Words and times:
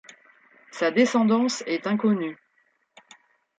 Sa 0.71 0.89
descendance 0.89 1.61
est 1.67 1.85
inconnue. 1.85 2.35